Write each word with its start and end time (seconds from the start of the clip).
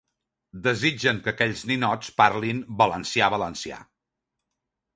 Desitgen 0.67 1.19
que 1.27 1.33
aquells 1.35 1.61
ninots 1.73 2.09
parlin 2.23 2.63
'valencià-valencià'. 2.81 3.81